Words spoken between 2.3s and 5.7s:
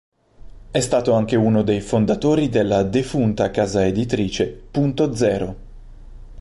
della defunta casa editrice "Punto Zero".